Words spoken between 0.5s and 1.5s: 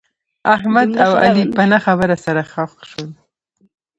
احمد او علي